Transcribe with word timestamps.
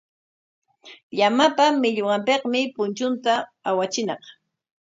Llamapa 1.17 1.65
millwanpikmi 1.81 2.59
punchunta 2.75 3.33
awachiñaq. 3.69 4.21